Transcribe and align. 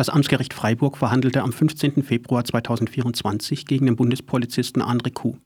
Das 0.00 0.08
Amtsgericht 0.08 0.54
Freiburg 0.54 0.96
verhandelte 0.96 1.42
am 1.42 1.52
15. 1.52 2.02
Februar 2.02 2.42
2024 2.42 3.66
gegen 3.66 3.84
den 3.84 3.96
Bundespolizisten 3.96 4.82
André 4.82 5.12
Kuh. 5.12 5.36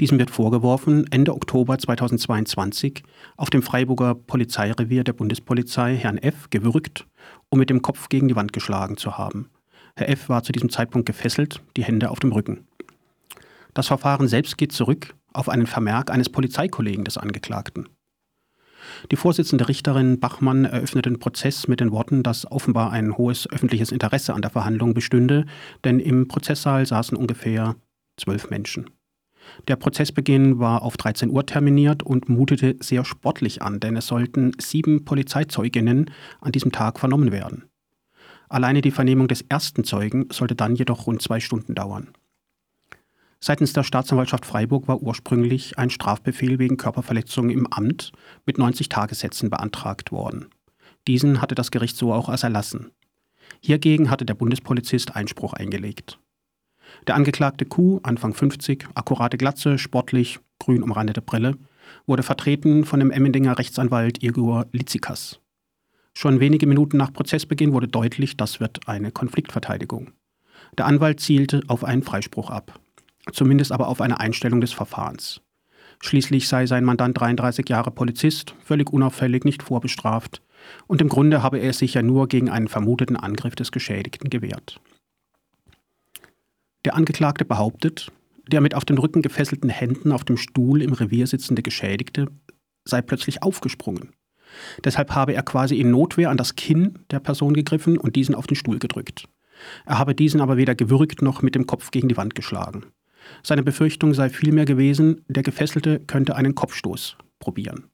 Diesem 0.00 0.18
wird 0.18 0.30
vorgeworfen, 0.30 1.04
Ende 1.10 1.34
Oktober 1.34 1.76
2022 1.76 3.02
auf 3.36 3.50
dem 3.50 3.60
Freiburger 3.60 4.14
Polizeirevier 4.14 5.04
der 5.04 5.12
Bundespolizei 5.12 5.94
Herrn 5.94 6.16
F. 6.16 6.48
gewürgt 6.48 7.06
und 7.50 7.58
mit 7.58 7.68
dem 7.68 7.82
Kopf 7.82 8.08
gegen 8.08 8.28
die 8.28 8.34
Wand 8.34 8.54
geschlagen 8.54 8.96
zu 8.96 9.18
haben. 9.18 9.50
Herr 9.94 10.08
F. 10.08 10.30
war 10.30 10.42
zu 10.42 10.52
diesem 10.52 10.70
Zeitpunkt 10.70 11.04
gefesselt, 11.04 11.60
die 11.76 11.84
Hände 11.84 12.10
auf 12.10 12.18
dem 12.18 12.32
Rücken. 12.32 12.66
Das 13.74 13.88
Verfahren 13.88 14.26
selbst 14.26 14.56
geht 14.56 14.72
zurück 14.72 15.14
auf 15.34 15.50
einen 15.50 15.66
Vermerk 15.66 16.10
eines 16.10 16.30
Polizeikollegen 16.30 17.04
des 17.04 17.18
Angeklagten. 17.18 17.90
Die 19.10 19.16
Vorsitzende 19.16 19.68
Richterin 19.68 20.20
Bachmann 20.20 20.64
eröffnete 20.64 21.10
den 21.10 21.18
Prozess 21.18 21.68
mit 21.68 21.80
den 21.80 21.92
Worten, 21.92 22.22
dass 22.22 22.50
offenbar 22.50 22.92
ein 22.92 23.16
hohes 23.16 23.50
öffentliches 23.50 23.92
Interesse 23.92 24.34
an 24.34 24.42
der 24.42 24.50
Verhandlung 24.50 24.94
bestünde, 24.94 25.46
denn 25.84 26.00
im 26.00 26.28
Prozesssaal 26.28 26.86
saßen 26.86 27.16
ungefähr 27.16 27.76
zwölf 28.16 28.50
Menschen. 28.50 28.90
Der 29.68 29.76
Prozessbeginn 29.76 30.58
war 30.58 30.82
auf 30.82 30.96
13 30.96 31.30
Uhr 31.30 31.46
terminiert 31.46 32.02
und 32.02 32.28
mutete 32.28 32.76
sehr 32.80 33.04
sportlich 33.04 33.62
an, 33.62 33.80
denn 33.80 33.96
es 33.96 34.06
sollten 34.06 34.52
sieben 34.58 35.04
Polizeizeuginnen 35.04 36.10
an 36.40 36.52
diesem 36.52 36.72
Tag 36.72 36.98
vernommen 36.98 37.32
werden. 37.32 37.64
Alleine 38.48 38.80
die 38.80 38.90
Vernehmung 38.90 39.28
des 39.28 39.42
ersten 39.42 39.84
Zeugen 39.84 40.26
sollte 40.30 40.54
dann 40.54 40.76
jedoch 40.76 41.06
rund 41.06 41.22
zwei 41.22 41.40
Stunden 41.40 41.74
dauern. 41.74 42.08
Seitens 43.40 43.72
der 43.72 43.82
Staatsanwaltschaft 43.82 44.46
Freiburg 44.46 44.88
war 44.88 45.02
ursprünglich 45.02 45.78
ein 45.78 45.90
Strafbefehl 45.90 46.58
wegen 46.58 46.76
Körperverletzung 46.76 47.50
im 47.50 47.66
Amt 47.66 48.12
mit 48.46 48.58
90 48.58 48.88
Tagessätzen 48.88 49.50
beantragt 49.50 50.10
worden. 50.10 50.46
Diesen 51.06 51.40
hatte 51.40 51.54
das 51.54 51.70
Gericht 51.70 51.96
so 51.96 52.12
auch 52.12 52.28
als 52.28 52.42
erlassen. 52.42 52.90
Hiergegen 53.60 54.10
hatte 54.10 54.24
der 54.24 54.34
Bundespolizist 54.34 55.14
Einspruch 55.14 55.52
eingelegt. 55.52 56.18
Der 57.06 57.14
angeklagte 57.14 57.66
Kuh, 57.66 58.00
Anfang 58.02 58.32
50, 58.32 58.88
akkurate 58.94 59.36
Glatze, 59.36 59.78
sportlich, 59.78 60.40
grün 60.58 60.82
umrandete 60.82 61.20
Brille, 61.20 61.56
wurde 62.06 62.22
vertreten 62.22 62.84
von 62.84 63.00
dem 63.00 63.10
Emmendinger 63.10 63.58
Rechtsanwalt 63.58 64.22
Igor 64.22 64.66
Litzikas. 64.72 65.40
Schon 66.14 66.40
wenige 66.40 66.66
Minuten 66.66 66.96
nach 66.96 67.12
Prozessbeginn 67.12 67.72
wurde 67.72 67.88
deutlich, 67.88 68.36
das 68.36 68.60
wird 68.60 68.88
eine 68.88 69.12
Konfliktverteidigung. 69.12 70.12
Der 70.78 70.86
Anwalt 70.86 71.20
zielte 71.20 71.60
auf 71.68 71.84
einen 71.84 72.02
Freispruch 72.02 72.50
ab 72.50 72.80
zumindest 73.32 73.72
aber 73.72 73.88
auf 73.88 74.00
eine 74.00 74.20
Einstellung 74.20 74.60
des 74.60 74.72
Verfahrens. 74.72 75.40
Schließlich 76.00 76.48
sei 76.48 76.66
sein 76.66 76.84
Mandant 76.84 77.18
33 77.18 77.68
Jahre 77.68 77.90
Polizist, 77.90 78.54
völlig 78.62 78.92
unauffällig, 78.92 79.44
nicht 79.44 79.62
vorbestraft, 79.62 80.42
und 80.86 81.00
im 81.00 81.08
Grunde 81.08 81.42
habe 81.42 81.58
er 81.58 81.72
sich 81.72 81.94
ja 81.94 82.02
nur 82.02 82.28
gegen 82.28 82.50
einen 82.50 82.68
vermuteten 82.68 83.16
Angriff 83.16 83.54
des 83.54 83.72
Geschädigten 83.72 84.30
gewehrt. 84.30 84.80
Der 86.84 86.94
Angeklagte 86.94 87.44
behauptet, 87.44 88.12
der 88.50 88.60
mit 88.60 88.74
auf 88.74 88.84
den 88.84 88.98
Rücken 88.98 89.22
gefesselten 89.22 89.70
Händen 89.70 90.12
auf 90.12 90.24
dem 90.24 90.36
Stuhl 90.36 90.82
im 90.82 90.92
Revier 90.92 91.26
sitzende 91.26 91.62
Geschädigte 91.62 92.28
sei 92.84 93.02
plötzlich 93.02 93.42
aufgesprungen. 93.42 94.10
Deshalb 94.84 95.12
habe 95.14 95.34
er 95.34 95.42
quasi 95.42 95.76
in 95.80 95.90
Notwehr 95.90 96.30
an 96.30 96.36
das 96.36 96.54
Kinn 96.54 97.00
der 97.10 97.18
Person 97.18 97.54
gegriffen 97.54 97.98
und 97.98 98.14
diesen 98.14 98.34
auf 98.34 98.46
den 98.46 98.56
Stuhl 98.56 98.78
gedrückt. 98.78 99.28
Er 99.84 99.98
habe 99.98 100.14
diesen 100.14 100.40
aber 100.40 100.56
weder 100.56 100.74
gewürgt 100.74 101.22
noch 101.22 101.42
mit 101.42 101.54
dem 101.54 101.66
Kopf 101.66 101.90
gegen 101.90 102.08
die 102.08 102.16
Wand 102.16 102.34
geschlagen. 102.34 102.86
Seine 103.42 103.62
Befürchtung 103.62 104.14
sei 104.14 104.28
vielmehr 104.30 104.64
gewesen, 104.64 105.24
der 105.28 105.42
Gefesselte 105.42 106.00
könnte 106.00 106.36
einen 106.36 106.54
Kopfstoß 106.54 107.16
probieren. 107.38 107.84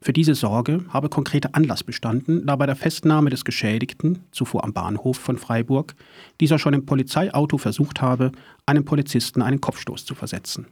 Für 0.00 0.12
diese 0.12 0.34
Sorge 0.34 0.84
habe 0.88 1.08
konkreter 1.08 1.50
Anlass 1.52 1.84
bestanden, 1.84 2.46
da 2.46 2.56
bei 2.56 2.66
der 2.66 2.76
Festnahme 2.76 3.30
des 3.30 3.44
Geschädigten, 3.44 4.24
zuvor 4.30 4.64
am 4.64 4.72
Bahnhof 4.72 5.18
von 5.18 5.38
Freiburg, 5.38 5.94
dieser 6.40 6.58
schon 6.58 6.74
im 6.74 6.86
Polizeiauto 6.86 7.58
versucht 7.58 8.00
habe, 8.00 8.32
einem 8.64 8.84
Polizisten 8.84 9.42
einen 9.42 9.60
Kopfstoß 9.60 10.04
zu 10.04 10.14
versetzen. 10.14 10.66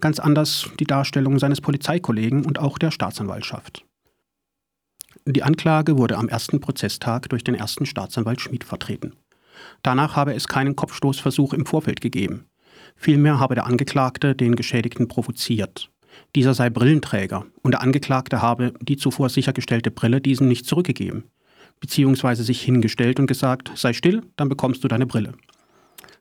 Ganz 0.00 0.20
anders 0.20 0.70
die 0.78 0.86
Darstellung 0.86 1.38
seines 1.38 1.60
Polizeikollegen 1.60 2.46
und 2.46 2.60
auch 2.60 2.78
der 2.78 2.92
Staatsanwaltschaft. 2.92 3.84
Die 5.26 5.42
Anklage 5.42 5.98
wurde 5.98 6.16
am 6.16 6.28
ersten 6.28 6.60
Prozesstag 6.60 7.28
durch 7.28 7.44
den 7.44 7.54
ersten 7.54 7.84
Staatsanwalt 7.84 8.40
Schmid 8.40 8.64
vertreten. 8.64 9.14
Danach 9.82 10.14
habe 10.14 10.34
es 10.34 10.46
keinen 10.46 10.76
Kopfstoßversuch 10.76 11.52
im 11.52 11.66
Vorfeld 11.66 12.00
gegeben. 12.00 12.47
Vielmehr 12.96 13.40
habe 13.40 13.54
der 13.54 13.66
Angeklagte 13.66 14.34
den 14.34 14.56
Geschädigten 14.56 15.08
provoziert. 15.08 15.90
Dieser 16.34 16.54
sei 16.54 16.70
Brillenträger 16.70 17.46
und 17.62 17.72
der 17.72 17.82
Angeklagte 17.82 18.42
habe 18.42 18.74
die 18.80 18.96
zuvor 18.96 19.28
sichergestellte 19.28 19.90
Brille 19.90 20.20
diesem 20.20 20.48
nicht 20.48 20.66
zurückgegeben, 20.66 21.24
beziehungsweise 21.80 22.42
sich 22.42 22.60
hingestellt 22.60 23.20
und 23.20 23.26
gesagt, 23.26 23.70
sei 23.74 23.92
still, 23.92 24.22
dann 24.36 24.48
bekommst 24.48 24.82
du 24.84 24.88
deine 24.88 25.06
Brille. 25.06 25.34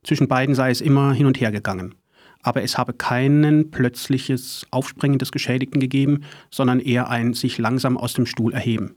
Zwischen 0.04 0.28
beiden 0.28 0.56
sei 0.56 0.70
es 0.70 0.82
immer 0.82 1.14
hin 1.14 1.26
und 1.26 1.40
her 1.40 1.52
gegangen. 1.52 1.96
Aber 2.44 2.64
es 2.64 2.78
habe 2.78 2.94
keinen 2.94 3.72
plötzliches 3.72 4.66
Aufspringen 4.72 5.20
des 5.20 5.32
Geschädigten 5.32 5.82
gegeben, 5.82 6.22
sondern 6.52 6.80
eher 6.80 7.10
ein 7.10 7.34
sich 7.34 7.58
langsam 7.58 7.98
aus 7.98 8.14
dem 8.14 8.26
Stuhl 8.26 8.54
erheben. 8.54 8.96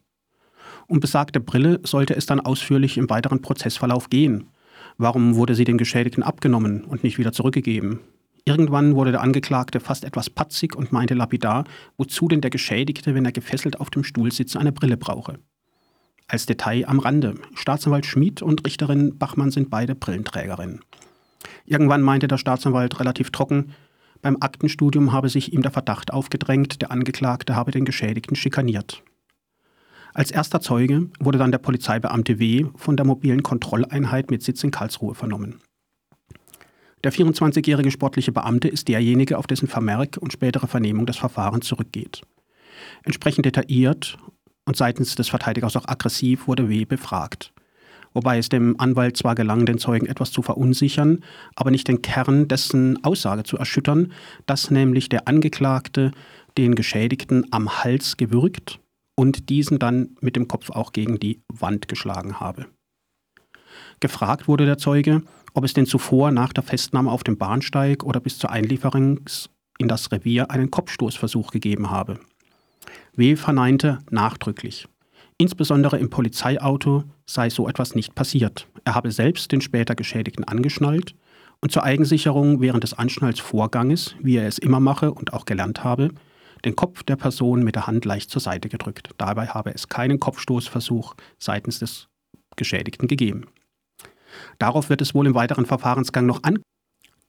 Um 0.87 1.01
besagte 1.01 1.41
Brille 1.41 1.81
sollte 1.85 2.15
es 2.15 2.27
dann 2.27 2.41
ausführlich 2.41 2.99
im 2.99 3.09
weiteren 3.11 3.43
Prozessverlauf 3.43 4.11
gehen. 4.11 4.49
Warum 5.03 5.35
wurde 5.37 5.55
sie 5.55 5.65
den 5.65 5.79
Geschädigten 5.79 6.23
abgenommen 6.23 6.85
und 6.85 7.05
nicht 7.05 7.17
wieder 7.17 7.33
zurückgegeben? 7.33 8.01
Irgendwann 8.45 8.97
wurde 8.97 9.13
der 9.13 9.23
Angeklagte 9.23 9.81
fast 9.81 10.05
etwas 10.05 10.29
patzig 10.29 10.77
und 10.77 10.93
meinte 10.93 11.15
lapidar, 11.15 11.65
wozu 11.97 12.29
denn 12.29 12.43
der 12.43 12.51
Geschädigte, 12.51 13.15
wenn 13.15 13.25
er 13.25 13.33
gefesselt 13.33 13.81
auf 13.81 13.89
dem 13.89 14.05
Stuhl 14.05 14.31
sitzt, 14.31 14.59
eine 14.59 14.73
Brille 14.73 14.99
brauche. 14.99 15.39
Als 16.29 16.45
Detail 16.45 16.85
am 16.87 16.99
Rande. 16.99 17.37
Staatsanwalt 17.55 18.05
Schmid 18.05 18.43
und 18.43 18.67
Richterin 18.67 19.17
Bachmann 19.17 19.51
sind 19.51 19.71
beide 19.71 19.95
Brillenträgerinnen. 19.95 20.81
Irgendwann 21.65 22.03
meinte 22.03 22.29
der 22.29 22.37
Staatsanwalt 22.37 23.01
relativ 23.01 23.31
trocken, 23.31 23.73
beim 24.21 24.37
Aktenstudium 24.41 25.13
habe 25.13 25.31
sich 25.31 25.55
ihm 25.55 25.63
der 25.63 25.71
Verdacht 25.71 26.13
aufgedrängt, 26.13 26.83
der 26.83 26.91
Angeklagte 26.91 27.57
habe 27.57 27.71
den 27.71 27.87
Geschädigten 27.87 28.37
schikaniert. 28.37 29.03
Als 30.13 30.31
erster 30.31 30.61
Zeuge 30.61 31.09
wurde 31.21 31.39
dann 31.39 31.53
der 31.53 31.59
Polizeibeamte 31.59 32.39
W. 32.39 32.67
von 32.77 32.97
der 32.97 33.07
mobilen 33.07 33.43
Kontrolleinheit 33.43 34.31
mit 34.31 34.43
Sitz 34.43 34.65
in 34.65 34.71
Karlsruhe 34.71 35.15
vernommen. 35.15 35.61
Der 37.05 37.13
24-jährige 37.13 37.91
sportliche 37.91 38.33
Beamte 38.33 38.69
ist 38.69 38.89
derjenige, 38.89 39.39
auf 39.39 39.47
dessen 39.47 39.69
Vermerk 39.69 40.19
und 40.19 40.33
spätere 40.33 40.67
Vernehmung 40.67 41.07
das 41.07 41.17
Verfahren 41.17 41.63
zurückgeht. 41.63 42.23
Entsprechend 43.05 43.47
detailliert 43.47 44.19
und 44.67 44.77
seitens 44.77 45.15
des 45.15 45.29
Verteidigers 45.29 45.77
auch 45.77 45.89
aggressiv 45.89 46.47
wurde 46.47 46.69
W. 46.69 46.85
befragt. 46.85 47.53
Wobei 48.13 48.39
es 48.39 48.49
dem 48.49 48.79
Anwalt 48.79 49.17
zwar 49.17 49.37
gelang, 49.37 49.67
den 49.67 49.79
Zeugen 49.79 50.07
etwas 50.07 50.33
zu 50.33 50.43
verunsichern, 50.43 51.23
aber 51.55 51.71
nicht 51.71 51.87
den 51.87 52.03
Kern 52.03 52.49
dessen 52.49 53.03
Aussage 53.05 53.45
zu 53.45 53.57
erschüttern, 53.57 54.13
dass 54.47 54.71
nämlich 54.71 55.09
der 55.09 55.29
Angeklagte 55.29 56.11
den 56.59 56.75
Geschädigten 56.75 57.47
am 57.53 57.85
Hals 57.85 58.17
gewürgt 58.17 58.81
und 59.15 59.49
diesen 59.49 59.79
dann 59.79 60.17
mit 60.21 60.37
dem 60.37 60.49
Kopf 60.49 60.71
auch 60.71 60.93
gegen 60.93 61.19
die 61.21 61.43
Wand 61.49 61.89
geschlagen 61.89 62.41
habe. 62.41 62.67
Gefragt 64.01 64.49
wurde 64.49 64.67
der 64.67 64.79
Zeuge, 64.79 65.23
ob 65.55 65.65
es 65.65 65.75
denn 65.75 65.87
zuvor 65.87 66.31
nach 66.31 66.53
der 66.53 66.63
Festnahme 66.63 67.11
auf 67.11 67.23
dem 67.23 67.37
Bahnsteig 67.37 68.03
oder 68.03 68.21
bis 68.21 68.39
zur 68.39 68.51
Einlieferung 68.51 69.21
in 69.79 69.89
das 69.89 70.11
Revier 70.13 70.51
einen 70.51 70.71
Kopfstoßversuch 70.71 71.51
gegeben 71.51 71.91
habe. 71.91 72.19
W. 73.15 73.37
verneinte 73.37 73.99
nachdrücklich. 74.11 74.89
Insbesondere 75.39 75.99
im 75.99 76.11
Polizeiauto 76.11 77.05
sei 77.27 77.49
so 77.49 77.67
etwas 77.67 77.95
nicht 77.95 78.15
passiert. 78.15 78.69
Er 78.85 78.95
habe 78.95 79.11
selbst 79.11 79.53
den 79.53 79.61
später 79.61 79.95
Geschädigten 79.95 80.45
angeschnallt 80.45 81.15
und 81.63 81.73
zur 81.73 81.85
Eigensicherung 81.85 82.61
während 82.61 82.85
des 82.85 82.95
Anschnallsvorganges, 82.95 84.17
wie 84.21 84.37
er 84.37 84.47
es 84.47 84.59
immer 84.59 84.81
mache 84.81 85.13
und 85.13 85.33
auch 85.33 85.47
gelernt 85.47 85.83
habe, 85.83 86.11
den 86.65 86.77
Kopf 86.77 87.03
der 87.03 87.17
Person 87.17 87.63
mit 87.63 87.75
der 87.75 87.87
Hand 87.87 88.05
leicht 88.05 88.31
zur 88.31 88.41
Seite 88.41 88.69
gedrückt. 88.69 89.11
Dabei 89.19 89.47
habe 89.47 89.75
es 89.75 89.89
keinen 89.89 90.21
Kopfstoßversuch 90.21 91.15
seitens 91.39 91.79
des 91.79 92.09
Geschädigten 92.57 93.09
gegeben. 93.09 93.47
Darauf 94.59 94.91
wird 94.91 95.01
es 95.01 95.15
wohl 95.15 95.27
im 95.27 95.35
weiteren 95.35 95.67
Verfahrensgang 95.67 96.27
noch 96.27 96.43
an, 96.43 96.59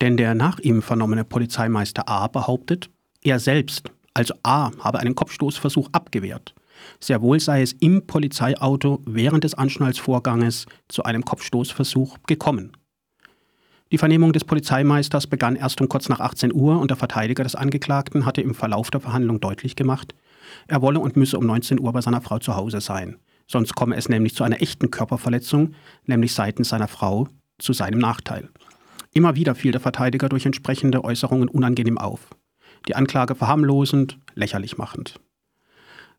denn 0.01 0.17
der 0.17 0.35
nach 0.35 0.59
ihm 0.59 0.81
vernommene 0.81 1.23
Polizeimeister 1.23 2.07
A 2.07 2.27
behauptet, 2.27 2.89
er 3.23 3.39
selbst, 3.39 3.91
also 4.13 4.33
A, 4.43 4.71
habe 4.79 4.99
einen 4.99 5.15
Kopfstoßversuch 5.15 5.89
abgewehrt. 5.91 6.55
Sehr 6.99 7.21
wohl 7.21 7.39
sei 7.39 7.61
es 7.61 7.73
im 7.73 8.07
Polizeiauto 8.07 9.01
während 9.05 9.43
des 9.43 9.53
Anschnallsvorganges 9.53 10.65
zu 10.87 11.03
einem 11.03 11.23
Kopfstoßversuch 11.23 12.17
gekommen. 12.25 12.71
Die 13.91 13.97
Vernehmung 13.97 14.31
des 14.31 14.45
Polizeimeisters 14.45 15.27
begann 15.27 15.57
erst 15.57 15.81
um 15.81 15.89
kurz 15.89 16.07
nach 16.07 16.21
18 16.21 16.53
Uhr 16.53 16.79
und 16.79 16.89
der 16.91 16.97
Verteidiger 16.97 17.43
des 17.43 17.55
Angeklagten 17.55 18.25
hatte 18.25 18.41
im 18.41 18.55
Verlauf 18.55 18.89
der 18.89 19.01
Verhandlung 19.01 19.41
deutlich 19.41 19.75
gemacht, 19.75 20.15
er 20.67 20.81
wolle 20.81 20.99
und 20.99 21.17
müsse 21.17 21.37
um 21.37 21.45
19 21.45 21.79
Uhr 21.79 21.91
bei 21.91 22.01
seiner 22.01 22.21
Frau 22.21 22.39
zu 22.39 22.55
Hause 22.55 22.79
sein. 22.79 23.17
Sonst 23.47 23.75
komme 23.75 23.97
es 23.97 24.07
nämlich 24.07 24.33
zu 24.33 24.45
einer 24.45 24.61
echten 24.61 24.91
Körperverletzung, 24.91 25.73
nämlich 26.05 26.33
seitens 26.33 26.69
seiner 26.69 26.87
Frau, 26.87 27.27
zu 27.59 27.73
seinem 27.73 27.99
Nachteil. 27.99 28.49
Immer 29.13 29.35
wieder 29.35 29.55
fiel 29.55 29.73
der 29.73 29.81
Verteidiger 29.81 30.29
durch 30.29 30.45
entsprechende 30.45 31.03
Äußerungen 31.03 31.49
unangenehm 31.49 31.97
auf. 31.97 32.29
Die 32.87 32.95
Anklage 32.95 33.35
verharmlosend, 33.35 34.17
lächerlich 34.35 34.77
machend. 34.77 35.19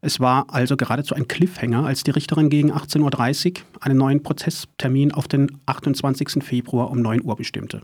Es 0.05 0.19
war 0.19 0.53
also 0.53 0.77
geradezu 0.77 1.15
ein 1.15 1.29
Cliffhanger, 1.29 1.87
als 1.87 2.03
die 2.03 2.11
Richterin 2.11 2.51
gegen 2.51 2.73
18.30 2.73 3.61
Uhr 3.61 3.63
einen 3.81 3.97
neuen 3.97 4.21
Prozesstermin 4.25 5.13
auf 5.13 5.29
den 5.29 5.61
28. 5.67 6.43
Februar 6.43 6.91
um 6.91 7.01
9 7.01 7.23
Uhr 7.23 7.37
bestimmte. 7.37 7.83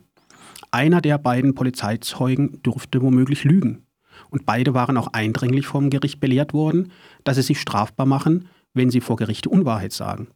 Einer 0.73 1.01
der 1.01 1.17
beiden 1.19 1.55
Polizeizeugen 1.55 2.61
durfte 2.65 3.03
womöglich 3.03 3.45
lügen. 3.45 3.87
Und 4.31 4.47
beide 4.47 4.75
waren 4.75 4.97
auch 4.97 5.13
eindringlich 5.13 5.69
vom 5.69 5.91
Gericht 5.91 6.19
belehrt 6.19 6.53
worden, 6.53 6.91
dass 7.23 7.37
sie 7.37 7.43
sich 7.43 7.61
strafbar 7.61 8.05
machen, 8.05 8.49
wenn 8.75 8.91
sie 8.91 9.01
vor 9.01 9.15
Gericht 9.15 9.47
Unwahrheit 9.47 9.93
sagen. 9.93 10.27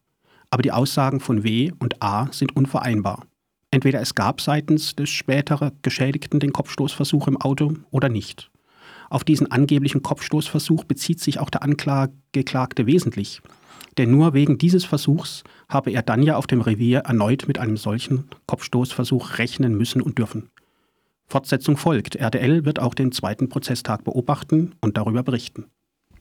Aber 0.50 0.62
die 0.62 0.70
Aussagen 0.70 1.18
von 1.18 1.42
W 1.42 1.72
und 1.80 2.00
A 2.00 2.28
sind 2.30 2.54
unvereinbar. 2.54 3.24
Entweder 3.72 4.00
es 4.00 4.14
gab 4.14 4.40
seitens 4.40 4.94
des 4.94 5.10
späteren 5.10 5.72
Geschädigten 5.82 6.38
den 6.38 6.52
Kopfstoßversuch 6.52 7.26
im 7.26 7.40
Auto 7.40 7.74
oder 7.90 8.08
nicht. 8.08 8.51
Auf 9.12 9.24
diesen 9.24 9.50
angeblichen 9.50 10.00
Kopfstoßversuch 10.00 10.84
bezieht 10.84 11.20
sich 11.20 11.38
auch 11.38 11.50
der 11.50 11.62
Angeklagte 11.62 12.86
wesentlich. 12.86 13.42
Denn 13.98 14.10
nur 14.10 14.32
wegen 14.32 14.56
dieses 14.56 14.86
Versuchs 14.86 15.44
habe 15.68 15.90
er 15.90 16.00
dann 16.00 16.22
ja 16.22 16.36
auf 16.36 16.46
dem 16.46 16.62
Revier 16.62 17.00
erneut 17.00 17.46
mit 17.46 17.58
einem 17.58 17.76
solchen 17.76 18.30
Kopfstoßversuch 18.46 19.36
rechnen 19.36 19.76
müssen 19.76 20.00
und 20.00 20.16
dürfen. 20.16 20.48
Fortsetzung 21.26 21.76
folgt. 21.76 22.16
RDL 22.16 22.64
wird 22.64 22.78
auch 22.78 22.94
den 22.94 23.12
zweiten 23.12 23.50
Prozesstag 23.50 24.02
beobachten 24.02 24.76
und 24.80 24.96
darüber 24.96 25.22
berichten. 25.22 25.66